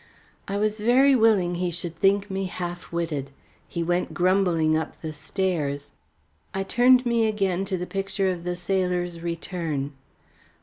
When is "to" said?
7.65-7.77